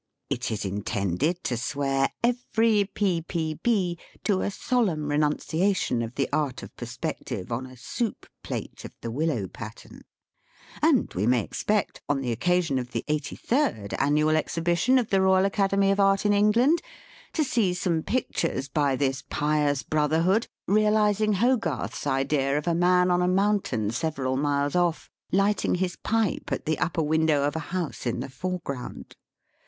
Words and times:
It 0.31 0.49
is 0.49 0.65
intended 0.65 1.43
to 1.43 1.55
swear 1.55 2.09
every 2.23 2.89
P. 2.91 3.21
P. 3.21 3.59
B. 3.61 3.99
to 4.23 4.41
a 4.41 4.49
solemn 4.49 5.09
renunciation 5.09 6.01
of 6.01 6.15
the 6.15 6.27
art 6.33 6.63
of 6.63 6.75
perspective 6.75 7.51
on 7.51 7.67
a 7.67 7.77
soup 7.77 8.25
plate 8.41 8.83
of 8.83 8.95
the 9.01 9.11
willow 9.11 9.47
pattern; 9.47 10.01
and 10.81 11.13
we 11.13 11.27
may 11.27 11.43
expect, 11.43 12.01
on 12.09 12.21
the 12.21 12.31
occasion 12.31 12.79
of 12.79 12.93
the 12.93 13.05
eighty 13.07 13.35
third 13.35 13.93
Annual 13.99 14.37
Exhibition 14.37 14.97
of 14.97 15.11
the 15.11 15.17
Eoyal 15.17 15.45
Academy 15.45 15.91
of 15.91 15.99
Art 15.99 16.25
in 16.25 16.33
England, 16.33 16.81
to 17.33 17.43
see 17.43 17.71
some 17.71 18.01
pictures 18.01 18.67
by 18.69 18.95
this 18.95 19.23
pious 19.29 19.83
Brotherhood, 19.83 20.47
realising 20.65 21.33
HOGARTH'S 21.33 22.07
idea 22.07 22.57
of 22.57 22.67
a 22.67 22.73
man 22.73 23.11
on 23.11 23.21
a 23.21 23.27
mountain 23.27 23.91
several 23.91 24.35
miles 24.35 24.75
off', 24.75 25.11
lighting 25.31 25.75
his 25.75 25.95
pipe 25.95 26.51
at 26.51 26.65
the 26.65 26.79
upper 26.79 27.03
window 27.03 27.43
of 27.43 27.55
a 27.55 27.59
house 27.69 28.07
in 28.07 28.19
the 28.19 28.29
foreground. 28.29 29.15